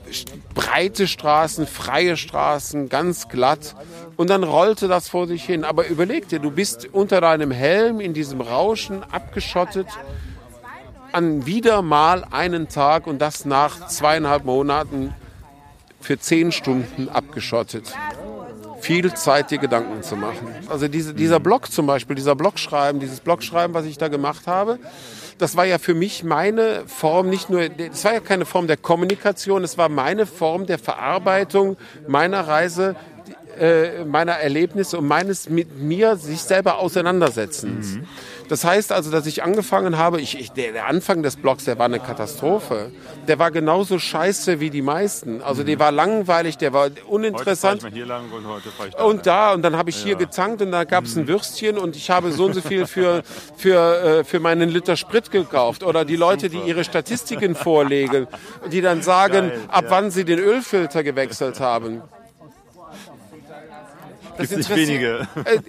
[0.53, 3.75] breite Straßen, freie Straßen, ganz glatt.
[4.15, 5.65] Und dann rollte das vor sich hin.
[5.65, 9.87] Aber überleg dir, du bist unter deinem Helm in diesem Rauschen abgeschottet
[11.11, 15.13] an wieder mal einen Tag und das nach zweieinhalb Monaten
[15.99, 17.93] für zehn Stunden abgeschottet.
[18.81, 20.47] Viel Zeit, dir Gedanken zu machen.
[20.69, 24.79] Also diese, dieser Blog zum Beispiel, dieser Blogschreiben, dieses Blogschreiben, was ich da gemacht habe,
[25.37, 28.77] das war ja für mich meine Form, nicht nur, es war ja keine Form der
[28.77, 32.95] Kommunikation, es war meine Form der Verarbeitung meiner Reise,
[33.57, 37.99] äh, meiner Erlebnisse und meines mit mir sich selber auseinandersetzens.
[38.49, 41.77] Das heißt also, dass ich angefangen habe, ich, ich, der, der Anfang des Blogs, der
[41.77, 42.91] war eine Katastrophe.
[43.27, 45.43] Der war genauso scheiße wie die meisten.
[45.43, 47.85] Also der war langweilig, der war uninteressant.
[47.93, 49.03] hier lang und heute ich da.
[49.03, 51.95] Und da, und dann habe ich hier gezankt und da gab es ein Würstchen und
[51.95, 53.21] ich habe so und so viel für,
[53.55, 55.83] für, äh, für meinen Liter Sprit gekauft.
[55.83, 58.27] Oder die Leute, die ihre Statistiken vorlegen,
[58.71, 59.91] die dann sagen, Geil, ab ja.
[59.91, 62.01] wann sie den Ölfilter gewechselt haben.
[64.39, 65.27] Das nicht wenige.
[65.45, 65.59] Äh,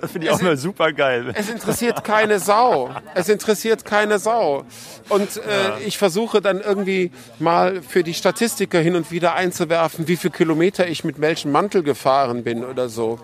[0.00, 1.32] Das finde ich auch mal super geil.
[1.34, 2.90] es interessiert keine Sau.
[3.14, 4.64] Es interessiert keine Sau.
[5.08, 5.40] Und äh,
[5.86, 10.88] ich versuche dann irgendwie mal für die Statistiker hin und wieder einzuwerfen, wie viele Kilometer
[10.88, 13.18] ich mit welchem Mantel gefahren bin oder so.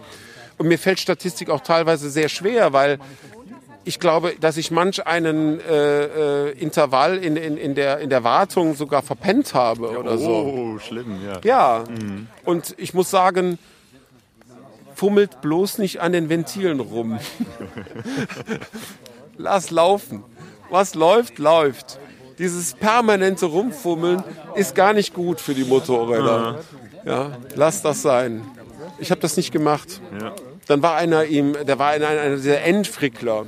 [0.59, 2.99] Und mir fällt Statistik auch teilweise sehr schwer, weil
[3.85, 8.23] ich glaube, dass ich manch einen äh, äh, Intervall in, in, in, der, in der
[8.23, 10.31] Wartung sogar verpennt habe oder so.
[10.31, 11.41] Oh, schlimm, ja.
[11.43, 11.85] Ja,
[12.45, 13.59] und ich muss sagen,
[15.03, 17.19] fummelt bloß nicht an den Ventilen rum.
[19.37, 20.23] Lass laufen.
[20.71, 21.99] Was läuft, läuft.
[22.39, 24.23] Dieses permanente Rumfummeln
[24.55, 26.61] ist gar nicht gut für die Motorräder.
[27.05, 28.43] Ja, lass das sein.
[29.01, 30.01] Ich habe das nicht gemacht.
[30.21, 30.35] Ja.
[30.69, 33.47] Dann war einer ihm, der war einer, einer dieser Endfrickler.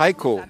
[0.00, 0.42] Heiko,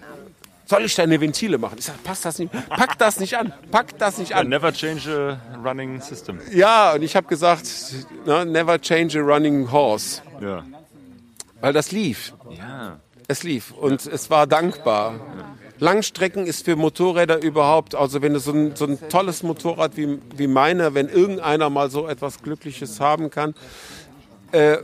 [0.66, 1.76] soll ich deine Ventile machen?
[1.78, 2.52] Ich sag, passt das nicht?
[2.68, 3.52] Pack das nicht an.
[3.70, 4.48] Pack das nicht an.
[4.48, 6.40] Never change a running system.
[6.52, 7.66] Ja, und ich habe gesagt,
[8.24, 10.22] ne, never change a running horse.
[10.40, 10.64] Ja.
[11.60, 12.34] Weil das lief.
[12.58, 13.00] Ja.
[13.26, 15.14] Es lief und es war dankbar.
[15.78, 20.18] Langstrecken ist für Motorräder überhaupt, also wenn du so ein, so ein tolles Motorrad wie,
[20.36, 23.54] wie meiner, wenn irgendeiner mal so etwas Glückliches haben kann,
[24.52, 24.78] äh,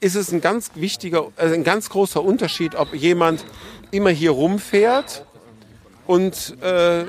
[0.00, 3.44] ist es ein ganz wichtiger, also ein ganz großer Unterschied, ob jemand
[3.94, 5.24] immer hier rumfährt
[6.06, 7.04] und äh,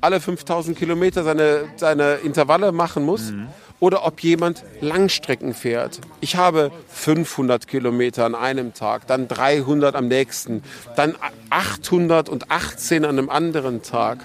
[0.00, 3.32] alle 5000 Kilometer seine, seine Intervalle machen muss
[3.80, 6.00] oder ob jemand Langstrecken fährt.
[6.20, 10.62] Ich habe 500 Kilometer an einem Tag, dann 300 am nächsten,
[10.96, 11.14] dann
[11.50, 14.18] 818 an einem anderen Tag.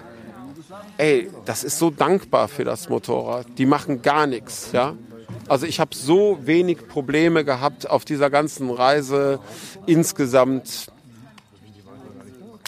[0.98, 3.48] Ey, das ist so dankbar für das Motorrad.
[3.58, 4.96] Die machen gar nichts, ja.
[5.48, 9.40] Also ich habe so wenig Probleme gehabt auf dieser ganzen Reise
[9.86, 10.91] insgesamt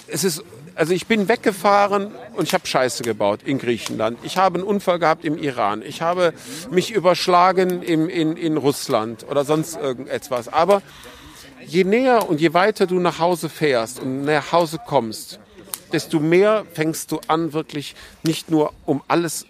[0.07, 0.43] es ist,
[0.75, 4.17] also ich bin weggefahren und ich habe Scheiße gebaut in Griechenland.
[4.23, 5.81] Ich habe einen Unfall gehabt im Iran.
[5.81, 6.33] Ich habe
[6.71, 10.47] mich überschlagen im, in, in Russland oder sonst irgendetwas.
[10.47, 10.81] Aber
[11.65, 15.39] je näher und je weiter du nach Hause fährst und nach Hause kommst,
[15.91, 19.45] desto mehr fängst du an, wirklich nicht nur um alles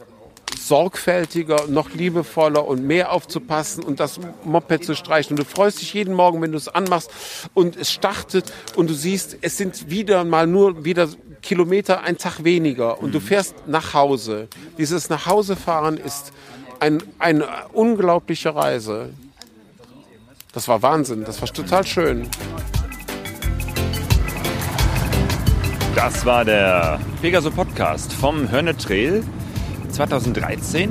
[0.57, 5.37] sorgfältiger, noch liebevoller und mehr aufzupassen und das Moped zu streichen.
[5.37, 7.11] Und du freust dich jeden Morgen, wenn du es anmachst
[7.53, 11.07] und es startet und du siehst, es sind wieder mal nur wieder
[11.41, 14.47] Kilometer, ein Tag weniger und du fährst nach Hause.
[14.77, 16.31] Dieses Nachhausefahren ist
[16.79, 19.09] ein, eine unglaubliche Reise.
[20.53, 22.29] Das war Wahnsinn, das war total schön.
[25.95, 29.23] Das war der Pegaso Podcast vom Hörne Trail
[29.93, 30.89] 2013.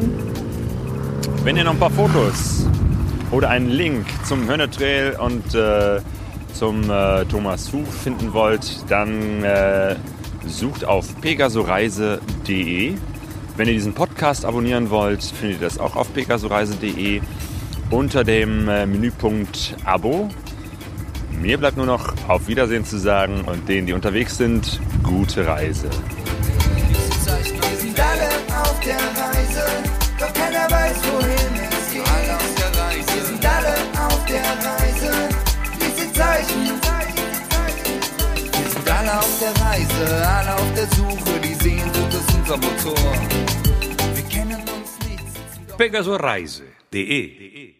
[1.44, 2.66] Wenn ihr noch ein paar Fotos
[3.30, 6.00] oder einen Link zum Hörne Trail und äh,
[6.54, 9.96] zum äh, Thomas Huf finden wollt, dann äh,
[10.46, 12.94] sucht auf pegasoreise.de.
[13.56, 17.20] Wenn ihr diesen Podcast abonnieren wollt, findet ihr das auch auf pegasoreise.de
[17.90, 20.30] unter dem äh, Menüpunkt Abo.
[21.40, 25.90] Mir bleibt nur noch auf Wiedersehen zu sagen und denen, die unterwegs sind, gute Reise.
[28.84, 29.64] Der Reise,
[30.18, 32.08] doch keiner weiß, wohin es geht.
[32.08, 33.14] Alle auf der Reise.
[33.14, 33.74] Wir sind alle
[34.06, 35.28] auf der Reise,
[35.80, 36.80] diese Zeichen.
[38.58, 43.12] Wir sind alle auf der Reise, alle auf der Suche, die Sehnsucht ist unser Motor.
[44.14, 45.76] Wir kennen uns nicht.
[45.76, 47.71] pegasoreise.de